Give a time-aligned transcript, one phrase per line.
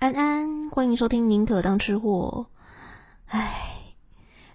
[0.00, 2.46] 安安，欢迎收听宁可当吃货。
[3.26, 3.52] 唉，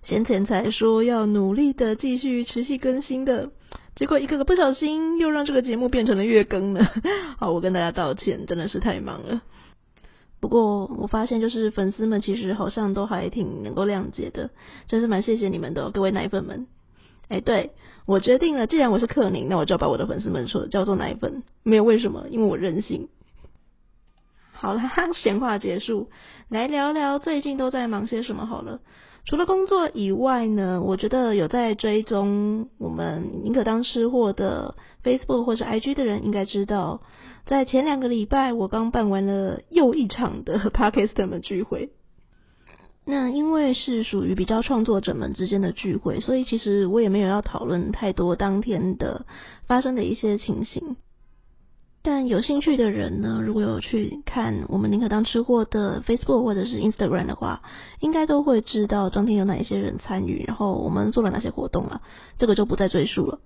[0.01, 3.51] 先前才说要努力的继续持续更新的，
[3.96, 6.92] 结果一个个不小心又让这个节目变成了月更了。
[7.37, 9.44] 好，我跟大家道歉，真的是太忙了。
[10.39, 14.49] 不过我发现，就是粉丝们其实好像都还挺能够谅解的，
[14.87, 16.66] 真是蛮谢谢你们的，各位奶粉们。
[17.30, 17.73] 哎，对，
[18.07, 23.09] 我决定了，既然我是克宁，那我就要把我的粉丝们说叫做奶粉，没有为什么，因为我任性。
[24.65, 24.81] 好啦，
[25.13, 26.09] 闲话结束，
[26.49, 28.79] 来聊聊最近都在忙些什么好了。
[29.23, 34.73] 除了工作以外呢，我觉得有在追踪我们宁可当吃货的
[35.03, 37.01] Facebook 或是 IG 的人，应该知道，
[37.45, 41.91] 在前两个礼拜我刚办完了又一场的 Podcaster 们聚会。
[43.05, 49.27] 那因为是属于比较创作者们之间的聚会，所以其实我也没有要讨论太多当天的
[49.67, 50.95] 发生的一些情形。
[52.05, 57.63] 但有兴趣的人呢，如果有去看我们宁可当吃货的 Facebook 或者是 Instagram 的话，
[57.99, 62.01] 应该都会知道当天有哪一些人参与，然后我们做了哪些活动了，
[62.37, 63.39] 这个就不再赘述了。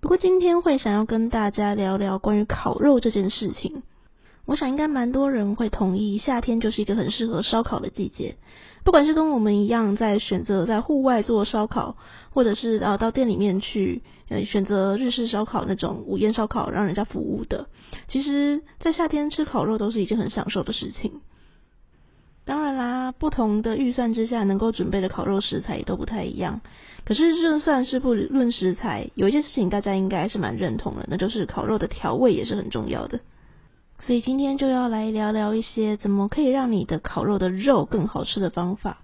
[0.00, 3.84] 不过今天会想要跟大家聊聊关于烤肉这件事情。
[4.52, 8.36] 我想应该蛮多人会同意，夏天就是一个很适合烧烤的季节。
[8.84, 11.96] 不管是跟我们一样在选择在户外做烧烤，
[12.32, 17.68] 或者是啊到店里面去呃选择日式烧烤那种午宴烧烤让人家服务的，
[18.08, 21.22] 其实，在夏天吃烤肉都是一件很享受的事情。
[22.44, 26.60] 当然啦，不同的预算之下能够准备的烤肉食材也都不太一样。
[27.06, 33.20] 可是就算是不论食材，有一件事情大家应该是蛮认同的，那就是烤肉的调味也是很重要的。
[34.04, 38.98] 所以今天就要来聊聊一些怎么可以让你的烤肉的肉更好吃的方法。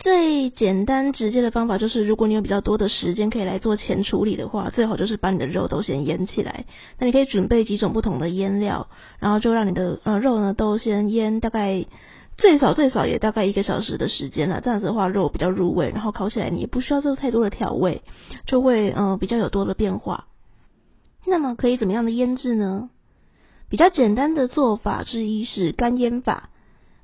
[0.00, 6.66] 最简单直接的方法就是，如果你有比较多的时间可以来做前处理的话，最好就是把你的肉都先腌起来。
[6.98, 8.88] 那你可以准备几种不同的腌料，
[9.20, 11.86] 然后就让你的呃肉呢都先腌大概
[12.36, 14.60] 最少最少也大概一个小时的时间了。
[14.60, 18.02] 这样子的话，肉比较入味，然后烤起来你也不需要做太多的调味，
[18.44, 20.26] 就会嗯、呃、比较有多的变化。
[21.24, 22.90] 那么可以怎么样的腌制呢？
[23.70, 26.50] 比较简单的做法之一是干腌法。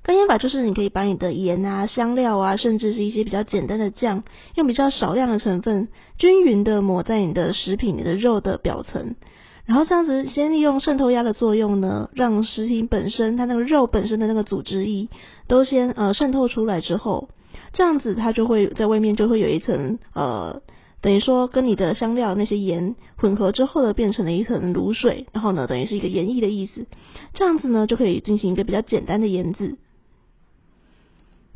[0.02, 9.14] 干腌法就是你可以把你的盐啊、香料啊，甚至是一些比较简单的酱，用比较少量的成分，均匀的抹在你的食品、你的肉的表层，
[9.66, 15.08] 然后这样子先利用渗透压的作用呢，让食品本身它那个肉本身的那个组织液
[15.48, 17.28] 都先呃渗透出来之后，
[17.74, 20.62] 这样子它就会在外面就会有一层呃。
[21.02, 26.86] 等于说，跟你的香料那些盐混合之后呢，变成了一层卤水，然后呢，等于是一个盐液的意思。
[27.32, 29.76] 这样子呢，就可以进行一个比较简单的腌制。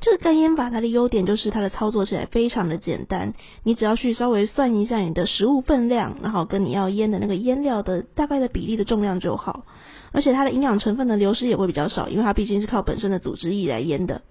[0.01, 9.65] 这个干腌法它的优点就是它的操作起来非常的简单，你只要去稍微算一下你的食物分量，然后跟你要腌的那个腌料的大概的比例的重量就好。
[10.13, 14.23] 而且它的营养成分的流失也会比较少，因为它毕竟是靠本身的组织液来腌的。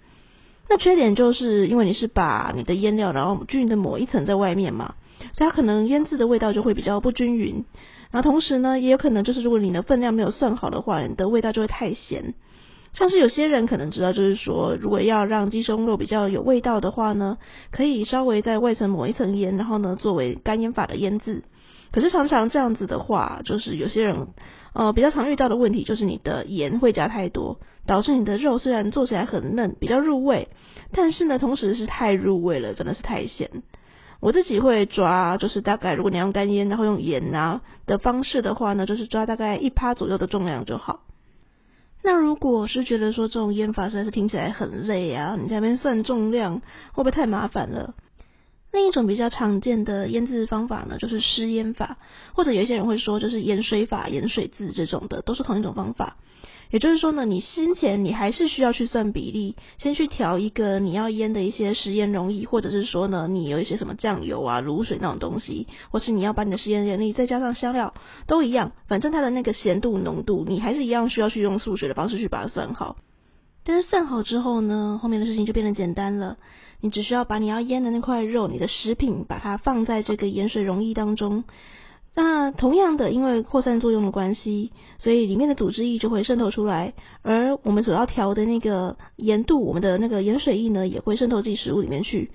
[0.70, 4.96] 那缺点就是因为你是把你的腌料然后均匀的抹一层在外面嘛。
[5.34, 7.66] 所以它可能腌制的味道就会比较不均匀，
[8.12, 12.34] 然后同时呢，也有可能就是如果你的分量没有算好的话，你的味道就会太咸。
[12.94, 17.40] 像是有些人可能知道，就是说如果要让鸡胸肉比较有味道的话呢，
[17.72, 21.44] 可以稍微在外层抹一层盐，然后呢作为干腌法的腌制。
[21.92, 24.28] 可是常常这样子的话，就是有些人
[24.76, 27.58] 呃比较常遇到的问题就是你的盐会加太多，
[27.88, 30.50] 导致你的肉虽然做起来很嫩，比较入味，
[30.92, 33.50] 但是呢同时是太入味了，真的是太咸。
[34.24, 41.02] 我自己会抓，就是大概如果你用干腌，然后用盐啊的方式的话呢，就是抓大概一趴左右的重量就好。
[42.02, 46.62] 那如果是觉得说这种腌法实在是听起来很累啊，你在那边算重量
[46.94, 47.96] 会不会太麻烦了？
[48.72, 51.98] 另一种比较常见的腌制方法呢，就是湿腌法，
[52.34, 56.16] 或者有一些人会说就是盐水法、盐水渍这种的，都是同一种方法。
[56.74, 67.94] 也就是说呢，你先前你还是需要去算比例，先去调一个你要腌的一些食盐溶液，或者是说呢，你有一些什么酱油啊、卤水那种东西，或是你要把你的食盐溶液再加上香料，
[68.26, 72.96] 都一样，反正它的那个咸度浓度，你还是一样需要去用数学的方式去把它算好。
[73.64, 76.38] 但是算好之后呢，后面的事情就变得简单了，
[76.82, 81.44] 你只需要把你要腌的那块肉，你的食品，把它放在这个盐水溶液当中。
[82.16, 86.94] 那同样的，因为扩散作用的关系，所以里面的组织液就会渗透出来，
[87.24, 92.32] 而我们所要调的那个盐度，我们的那个盐水液呢，也会渗透进食物里面去。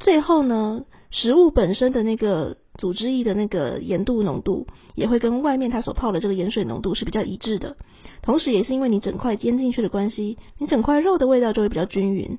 [0.00, 7.76] 最后呢，食物本身的那个组织液的那个盐度浓度，也会跟外面它所泡的这个盐水浓度是比较一致的。
[8.22, 12.38] 同时，也是因为你整块腌进去的关系，你整块肉的味道就会比较均匀。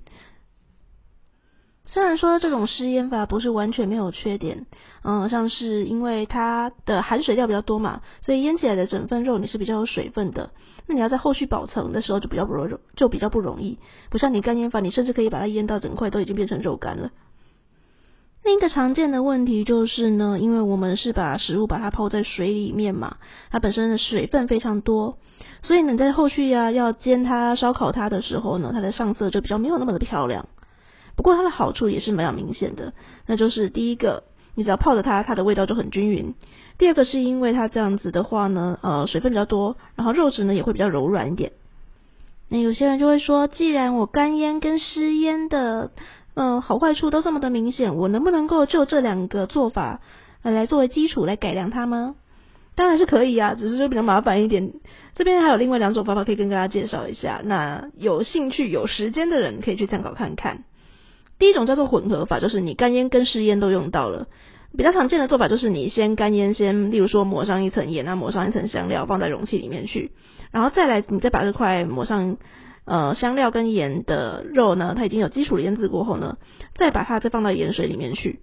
[1.94, 4.66] 虽然说这种湿腌法不是完全没有缺点，
[5.04, 10.52] 嗯，像是因为它的含水量比较多嘛，所以腌起来的整份肉你是比较有水分的。
[10.88, 13.78] 那你要在后续保存的时候就比较不容就比较不容易，
[14.10, 17.12] 不像你干腌法，你甚至可以把它腌到整块都已经变成肉干了。
[18.42, 23.18] 另一个常见的问题就是呢，因为我们是把食物把它泡在水里面嘛，
[23.50, 25.18] 它本身的水分非常多，
[25.62, 30.48] 所以你在后续呀、要煎它、烧烤它的时候呢，它的上色就比较没有那么的漂亮。
[31.16, 32.94] 不过它的好处也是蛮明显的，
[33.28, 34.24] 那就是第一个，
[34.56, 36.34] 你只要泡着它，它的味道就很均匀；
[36.78, 41.52] 第二个是因为它这样子的话呢，呃，水分比较多，然后肉质呢也会比较柔软一点。
[42.50, 45.92] 那有些人就会说，既然我干腌跟湿腌的，
[46.34, 50.02] 呃，好坏处都这么的明显，我能不能够就这两个做法
[50.42, 52.16] 来来作为基础来改良它吗？
[52.74, 54.74] 当然是可以啊，只是就比较麻烦一点。
[55.14, 60.64] 这边还有另外两种方法可以跟大家介绍一下，那有兴趣有时间的人可以去参考看看。
[61.42, 64.28] 第一种叫做混合法，就是你干腌跟湿腌都用到了。
[64.78, 70.12] 比较常见的做法就是你先干腌，先例如说抹上一层盐啊，抹上一层香料，放在容器里面去，
[70.52, 72.38] 然后再来你再把这块抹上
[72.86, 76.38] 呃香料跟盐的肉呢，它已经有基础的腌制过后呢，
[76.76, 78.42] 再把它再放到盐水里面去。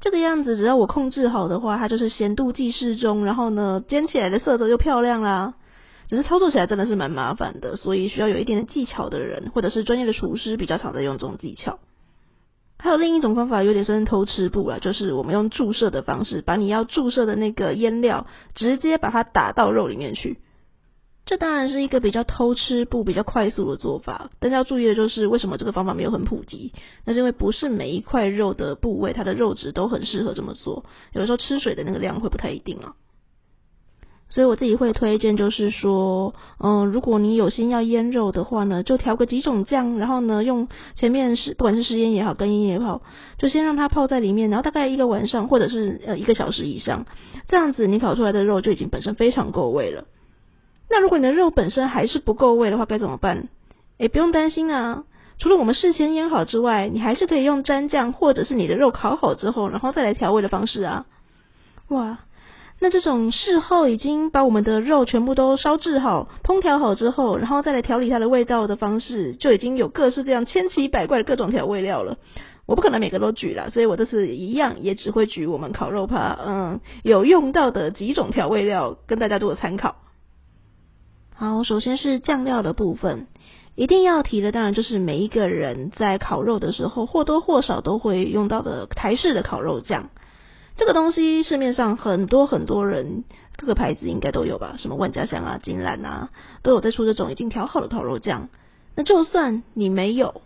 [0.00, 5.54] 这个样子只要我控制好的话，它就是咸度既适中，然后呢煎起来的色泽又漂亮啦。
[6.08, 11.78] 只是操作起来真的是蛮麻烦的，所以需要有一点的技巧的人，或者是专业的厨师比较常在用这种技巧。
[12.84, 20.36] 还有另一种方法，有点像偷吃布啊，就是我们用注射的方式，把你要注射的那个腌料直接把它打到肉里面去。
[21.24, 26.74] 这当然是一个比较偷吃布、比较快速的做法，但是要注意的就是，为什么这个方法没有很普及？
[27.06, 30.84] 那是因为不是每一块肉的部位，它的肉质都很适合这么做，
[31.14, 32.96] 有的时候吃水的那个量会不太一定啊。
[34.34, 40.66] 所以我自己会推荐，就是说，嗯，如果你有心要腌肉的话呢，就调个几种酱，然后呢，用
[40.96, 43.02] 前面是不管是湿腌也好，干腌也好，
[43.38, 47.06] 就先让它泡在里面，然后大概一个晚上或者是呃一个小时以上，
[47.46, 50.06] 这样子你烤出来的肉就已经本身非常够味了。
[50.90, 53.46] 那如果你的肉本身还是不够味的话，该怎么办？
[53.98, 55.04] 诶，不用担心啊，
[55.38, 61.06] 除了我们事先腌好之外，你还是可以用蘸酱，或者是你的肉烤好之后，然后再来调味的方式啊。
[61.90, 62.18] 哇！
[62.80, 72.18] 那这种事后已经把我们的肉全部都烧制好、烹调好之后，然后再来调理它的味道的方式，就已经有各式各样、千奇百怪的各种调味料了。
[72.66, 79.96] 我不可能每个都举了，所以我这次一样也只会举我们烤肉趴，嗯，有用到的几种调味料跟大家做个参考。
[81.34, 83.26] 好，首先是酱料的部分，
[83.76, 90.08] 一定要提的当然就是每一个人在烤肉的时候或多或少都会用到的台式的烤肉酱。
[90.76, 93.22] 这个东西市面上很多很多人，
[93.56, 94.74] 各个牌子应该都有吧？
[94.76, 96.30] 什么万家香啊、金兰啊，
[96.62, 98.48] 都有在出这种已经调好的烤肉酱。
[98.96, 100.42] 那就算你没有，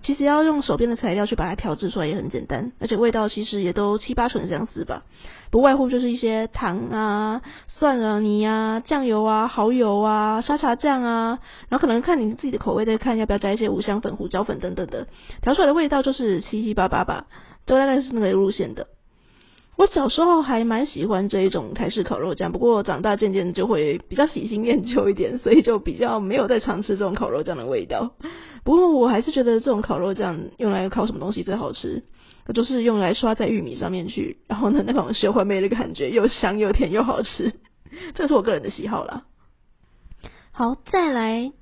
[0.00, 5.02] 其实要用手边的材料去把它调制出来也很简单，而且味道其实也都七八成相似吧。
[5.50, 11.38] 不外乎就是一些糖啊、蒜啊、泥啊、酱油啊、蚝油啊、沙茶酱啊，
[11.68, 15.06] 然后可能看你自己的口味，再看要不要加一些五香粉、胡椒粉等等的，
[15.42, 17.26] 调出来的味道就是七七八八吧，
[17.66, 18.86] 都大概是那个路线的。
[19.76, 28.12] 我小时候还蛮喜欢这一种台式烤肉酱，不过长大渐渐就会比较喜新厌旧一点，所以就比较没有再尝试这种烤肉酱的味道。
[28.64, 32.04] 不过我还是觉得这种烤肉酱用来烤什么东西最好吃，
[32.46, 37.52] 那就是用来刷在玉米上面去，然后呢，那种秀环美的感觉又香又甜又好吃，
[38.14, 39.24] 这是我个人的喜好啦。
[40.52, 41.52] 好，再来。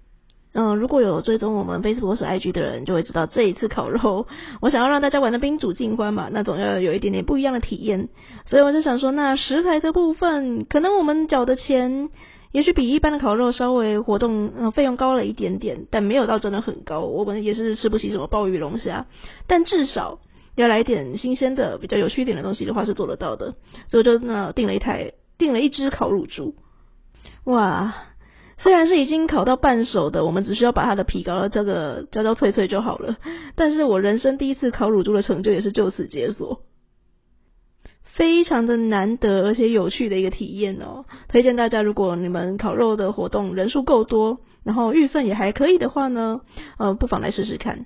[0.57, 4.29] 嗯，如果有追踪我们 Facebook 或 IG 的人，就会知道这一次烤肉，
[4.63, 8.09] 我想要让大家玩的宾主尽欢嘛，那总要有一点点不一样的体验。
[8.47, 12.09] 所以我就想说，那食材这部分，可能我们缴的钱，
[12.53, 17.01] 也许比一般的烤肉稍微活动嗯费用高了一点点，但没有到真的很高。
[17.01, 19.07] 我们也是吃不起什么鲍鱼龙虾，
[19.49, 20.21] 但至少
[20.55, 23.57] 要来点新鲜的、比较有趣一点的东西的话，是做得到的。
[23.89, 26.55] 所以我就那订了一台，订了一只烤乳猪，
[27.43, 27.93] 哇！
[28.65, 33.19] 虽然是已经烤到半熟的，我们只需要把它的皮搞到这个焦焦脆脆就好了。
[33.57, 36.63] 但是我人生第一次烤乳猪的成就也是就此解锁，
[38.05, 41.05] 非常的难得而且有趣的一个体验哦。
[41.29, 46.41] 推荐大家，如果你们烤肉的活动人数够多，然后预算也还可以的话呢，
[46.79, 47.85] 呃，不妨来试试看。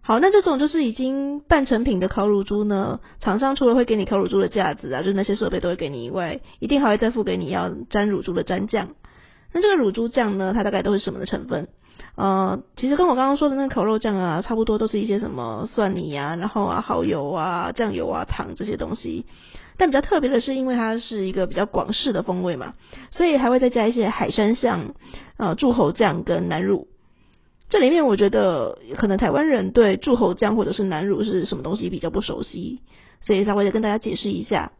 [0.00, 8.88] 好，那这种就是已经半成品的烤乳猪呢，厂商除了会给你烤乳猪的架子啊，就是那些设备都会给你以外，一定还会再付给你要沾乳猪的沾酱。
[9.52, 11.68] 那这个乳猪酱呢，它大概都是什么的成分？
[12.14, 19.24] 呃，其实跟我刚刚说的那个烤肉酱啊，差不多都是一些什么蒜泥啊，然后啊蚝油啊、酱油啊、糖这些东西。
[19.78, 22.74] 但比较特别的是，因为它是一个比较广式的风味嘛，
[23.10, 24.94] 所以还会再加一些海山酱、
[25.38, 26.88] 呃柱侯酱跟南乳。
[27.70, 32.80] 这里面我觉得可能台湾人对柱侯酱或者是南乳是什么东西比较不熟悉，
[33.22, 34.72] 所以稍微的跟大家解释一下。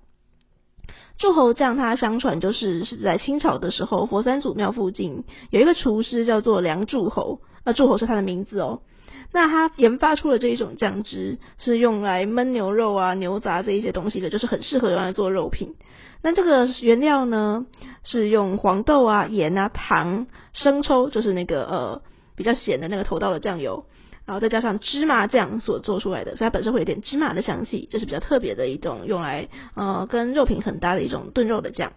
[1.19, 8.81] 柱侯酱它相传就是是在清朝的时候，佛山祖庙附近有一个厨师叫做梁柱侯，那，柱侯是他的名字哦。
[9.33, 15.75] 那他研发出了这一种酱汁，是用来焖牛肉啊、牛杂这一些东西的，就是很适合用来做肉品。
[16.23, 17.67] 那这个原料呢，
[18.05, 22.03] 是用黄豆啊、盐啊、糖、生抽，就是那个呃。
[22.35, 23.85] 比较咸的那个头道的酱油，
[24.25, 31.93] 然后再加上芝麻酱所做出来的，所以它本身会有点芝麻的香气，这是比较特别的一种用来呃跟肉品很搭的一种炖肉的酱。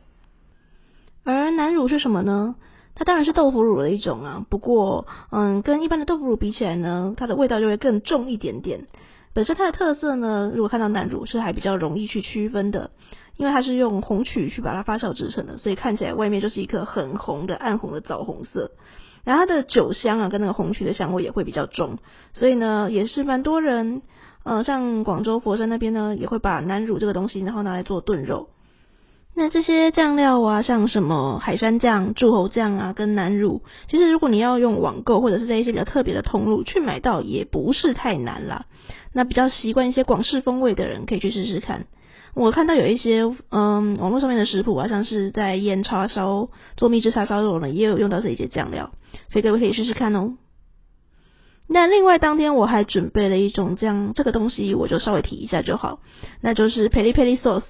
[1.24, 2.56] 而南乳是什么呢？
[2.96, 8.88] 它当然是豆腐乳的一种啊，不过嗯跟一般的豆腐乳比起来呢，它的味道就会更重一点点。
[9.34, 12.92] 本身它的特色呢，如果看到南乳是还比较容易去区分的，
[13.36, 18.72] 因为它是用红曲去把它发酵制成的，所以看起来外面就是一颗很红的暗红的枣红色。
[19.26, 21.98] 然后它的酒香啊，跟那个红曲的香味也会比较重，
[22.34, 24.04] 所以呢，也是蛮多人，
[24.44, 28.48] 呃，像广州佛山那边呢，也会把南乳这个东西，然后拿来做炖肉。
[29.38, 38.66] 那这些酱料啊，像什么海山酱、柱侯酱啊，跟南乳，其实如果你要用网购或者是在一些比较特别的通路去买到，也不是太难啦。
[39.12, 41.86] 那比较习惯一些广式风味的人，可以去试试看。
[42.36, 48.92] 我看到有一些嗯网络上面的食谱啊，像是在腌叉烧、做蜜制叉烧肉呢，也有用到这一些酱料。
[49.30, 50.36] 所以各位可以试试看哦。
[51.68, 56.02] 那另外当天我还准备了一种酱，这个东西我就稍微提一下就好，
[56.42, 57.64] 那就是 p e l i p e l i Sauce。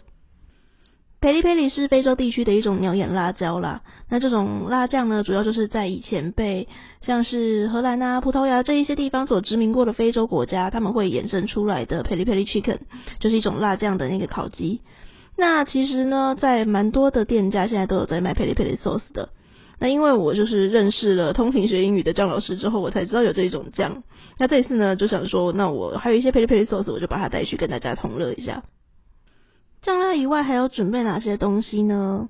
[1.25, 3.81] 佩里佩里是非洲地区的一种鸟眼辣椒啦。
[4.11, 6.67] 那这种辣酱呢，主要就是在以前被
[7.01, 12.77] 像是荷兰啊、葡萄牙这一些地方所殖民过的非洲国家，他们会衍生出来的佩里佩里 Chicken，
[13.19, 14.81] 就是一种辣酱的那个烤鸡。
[15.35, 19.29] 那其实呢，在蛮多的店家现在都有在卖佩里佩里 Sauce 的。
[19.79, 24.03] 那因为我就是认识了通勤学英语的张老师之后，我才知道有这一种酱。
[24.37, 28.61] 那这一次呢，就想说，那我还有一些佩里佩里 sauce，我就把它带去跟大家同乐一下。
[29.85, 32.27] 酱料以外还要准备哪些东西呢？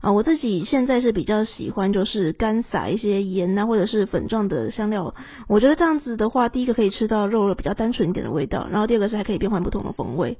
[0.00, 5.14] 啊，我自己现在是比较喜欢就是干撒一些盐啊，或者是粉状的香料。
[5.48, 10.38] 我觉得这样子的话，第一个可以吃到肉的比较单纯一点的味道，然后第二个是还可以变换不同的风味。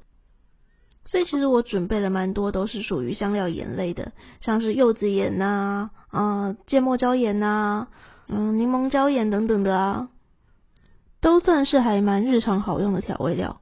[1.05, 7.87] 所以其实我准备了蛮多，都是属于香料盐类的，像是柚子盐呐、啊，芥末椒盐呐、
[8.29, 10.09] 嗯，柠檬椒盐等等的啊，
[11.21, 13.61] 都算是还蛮日常好用的调味料。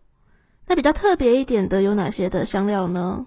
[0.66, 3.26] 那比较特别一点的有哪些的香料呢？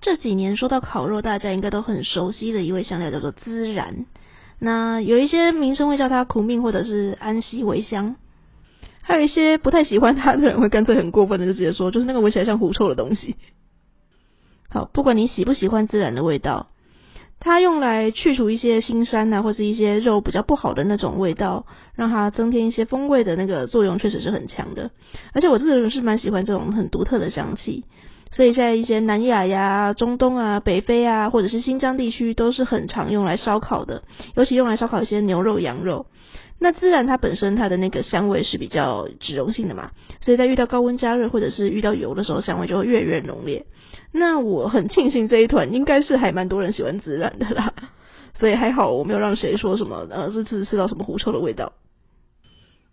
[0.00, 4.06] 这几年说到烤肉，大家应该都很熟悉的一味香料叫做孜然，
[4.58, 8.16] 那有一些名称会叫它苦命或者是安息为香。
[9.00, 13.36] 还有一些不太喜欢它的人，会干脆很过分的就直接说，就是那个闻起来像狐臭的东西。
[14.70, 16.68] 好，不管你喜不喜欢孜然的味道，
[17.44, 24.92] 它用来去除一些腥膻呐，或是一些肉比较不好的那种味道，让它增添一些风味的那个作用，确实是很强的。
[25.34, 27.84] 而且我自己是蛮喜欢这种很独特的香气，
[28.30, 34.04] 所以在一些南亚呀、中东啊、北非啊，或者是新疆地区，都是很常用来烧烤的，
[34.36, 36.06] 尤其用来烧烤一些牛肉、羊肉。
[36.62, 39.90] 那孜然它本身它的那个香味是比较脂溶性的嘛，
[40.20, 43.66] 所以在遇到高温加热或者是遇到油的时候，香味就会越来越浓烈。
[44.12, 47.74] 那我很庆幸这一团应该是还蛮多人喜欢孜然的啦，
[48.38, 51.72] 所以还好我没有让谁说什么呃这次吃到什么狐臭的味道。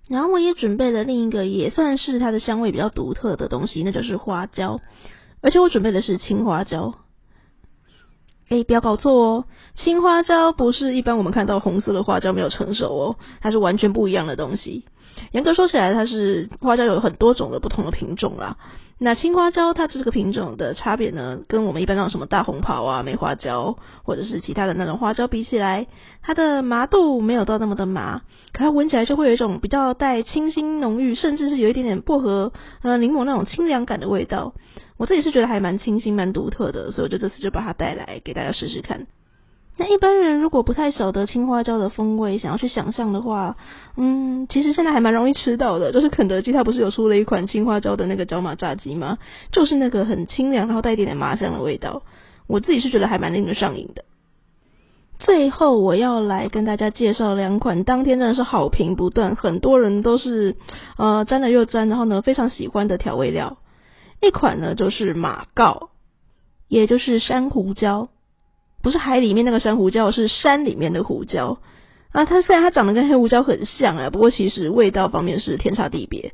[0.10, 4.82] 然后我也准备了另一个也算是它的香味比较独特的东西，那就是花椒，
[5.44, 6.96] 而且我准备的是青花椒。
[8.50, 14.86] 哎，不要搞错哦，青花椒不是一般我们看到红色的花椒没有成熟哦，它是完全不一样的东西。
[15.32, 18.58] 严格说起来，它是花椒有很多种的不同的品种啦。
[19.02, 25.88] 那青花椒它这个品种的差别呢，跟我们一般那种什么大红袍啊、梅花椒或者是其他的那种花椒比起来，
[26.22, 28.22] 它的麻度没有到那么的麻，
[28.52, 34.54] 可它闻起来就会有一种比较带清新浓郁，甚至是有一点点薄荷、呃柠檬那种清凉感的味道。
[34.98, 39.08] 我自己是觉得还蛮清新、蛮独特的，所以我就这次就把它带来给大家试试看。
[39.80, 43.56] 那一般人如果不太晓得青花椒的风味，想要去想象的话，
[43.96, 49.18] 嗯，其实现在还蛮容易吃到的，就是肯德基它不是有出了一款青花椒的那个椒麻炸鸡吗？
[49.54, 52.04] 就是那个很清凉，然后带一点点麻香的味道。
[52.46, 54.04] 我自己是觉得还蛮令人上瘾的。
[55.18, 60.58] 最后我要来跟大家介绍两款当天真的是好评不断，很多人都是
[60.98, 63.58] 呃沾了又沾，然后呢非常喜欢的调味料。
[64.22, 65.90] 一款呢就是马告，
[66.68, 68.10] 也就是山胡椒，
[68.82, 71.60] 不是海里面那个珊瑚椒，是山里面的胡椒
[72.12, 72.26] 啊。
[72.26, 76.34] 它虽然它长得跟黑胡椒很像啊，不过其实味道方面是天差地别。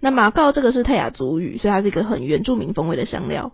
[0.00, 3.52] 那马告这个是泰雅族语，所以它是一个很原住民风味的香料。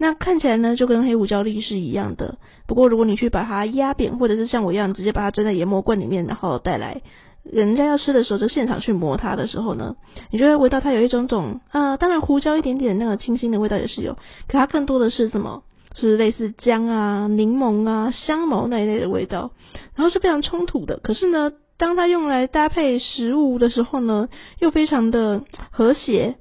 [0.00, 7.02] 那看起来呢就跟黑胡椒粒是一样的，不过如果你去把它压扁，或者是像我一样直接把它装在研磨罐里面，然后带来
[7.42, 9.96] 人家要吃的时候就现场去磨它的时候呢，
[10.30, 14.14] 你就会闻到它有一种种、呃，当然胡椒一点点那个清新的味道也是有，
[14.46, 15.62] 可它更多的是什么？
[15.98, 19.50] 是类似姜啊、柠檬啊、香茅那一类的味道，
[19.94, 20.98] 然后是非常冲突的。
[20.98, 24.28] 可是呢，当它用来搭配食物的时候呢，
[24.60, 26.36] 又非常的和谐。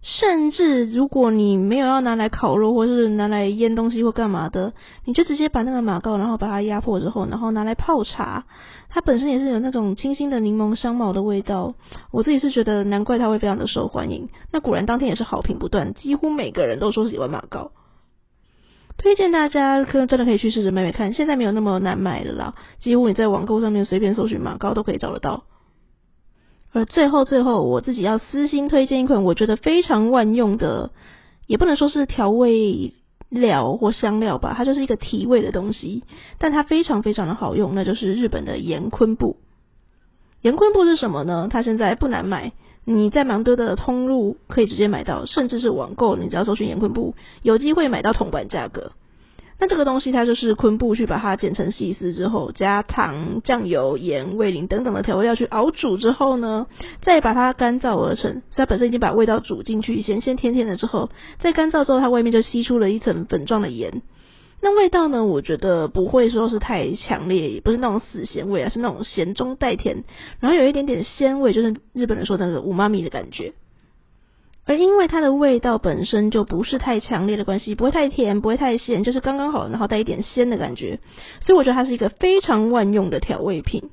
[0.00, 4.72] 甚至如果你没有要拿来烤肉，或是拿来腌东西或干嘛的，
[5.04, 8.46] 你就直接把那个马告，然后把它压破之后，然后拿来泡茶，
[8.88, 11.74] 它本身也是有那种清新的柠檬香茅的味道。
[12.12, 14.28] 我自己是觉得，难怪它会非常的受欢迎。
[14.52, 17.72] 那果然当天也是好评不断，几乎每个人都说喜欢马告。
[18.98, 25.44] 推荐大家可能真的可以去试着买买看，现在没有那么难买了啦，几乎你在网购上面随便搜寻马告都可以找得到。
[26.72, 30.90] 而最后最后，我自己要私心推荐一款我觉得非常万用的，
[31.46, 32.92] 也不能说是调味
[33.28, 36.02] 料或香料吧，它就是一个提味的东西，
[36.38, 39.36] 但它非常非常的好用，那就是日本的盐昆布。
[40.42, 41.48] 盐昆布是什么呢？
[41.50, 42.52] 它现在不难买。
[42.90, 48.92] 你在蛮多的通路可以直接买到，甚至是网购，你只要搜寻盐昆布，有机会买到铜板价格。
[49.60, 56.66] 那这个东西它就是昆布去把它剪成细丝之后，加糖、酱油、盐、味淋等等的调味料去熬煮之后呢，
[57.02, 58.40] 再把它干燥而成。
[58.50, 64.00] 所以它本身已经把味道煮进去，咸鲜甜甜的之后，再干燥之后，它外面就吸出了一层粉状的盐。
[64.60, 65.24] 那味道呢？
[65.24, 70.02] 我觉得不会说是太强烈，也不是那种死咸味啊，是那种咸中带甜，
[70.40, 73.52] 然后有一点点鲜味，就是日本人说的那个五妈咪的感觉。
[74.64, 80.98] 而因为它的味道本身就不是太强烈的关系，不会太甜，不会太咸，就是刚刚好，然后带一点鲜的感觉，
[81.40, 83.90] 所以我觉得它是一个非常万用的调味品。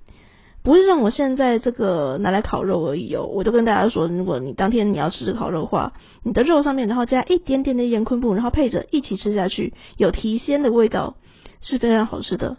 [0.66, 5.94] 不是像我现在这个拿来烤肉而已哦，我就跟大家说，如果你当天你要吃烤肉的话，
[6.24, 11.18] 你的肉上面然后加一点点的盐昆布，然后配着一起吃下去，有提鲜的味道，
[11.62, 12.58] 是非常好吃的。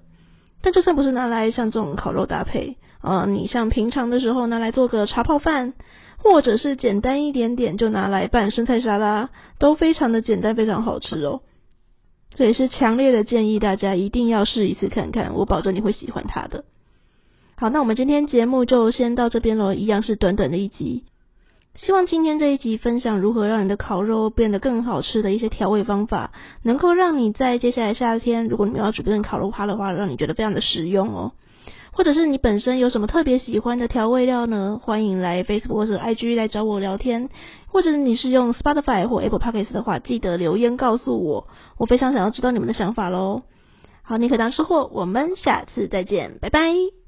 [0.63, 5.75] 但就算不是拿来像这种烤肉搭配，呃，你像平常的时候拿来做个茶泡饭，
[6.17, 11.41] 或者是简单一点点就拿来拌生菜沙拉，都非常的简单，非常好吃哦。
[12.37, 16.65] 这也是强烈的建议大家一定要试一次看看，我保证你会喜欢它的。
[17.59, 21.05] 好，那我们今天节目就先到这边喽，一样是短短的一集。
[21.75, 31.33] 希望今天这一集分享如何让你的烤肉变得更好吃的一些调味方法，能够让你在接下来夏天，如果你们要准备烤肉趴的话，让你觉得非常的实用哦。
[31.93, 34.79] 或者是你本身有什么特别喜欢的调味料呢？
[34.83, 37.31] 欢迎来 Facebook 或者 IG 来找我聊天。
[37.69, 41.47] 或者你是用 Spotify 或 Apple Podcasts 的话，记得留言告诉我，
[41.79, 43.45] 我非常想要知道你们的想法喽。
[44.03, 47.06] 好，你可当吃货，我们下次再见，拜拜。